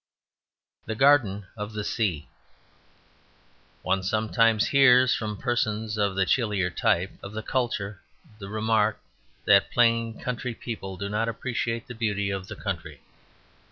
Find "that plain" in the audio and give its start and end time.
9.45-10.19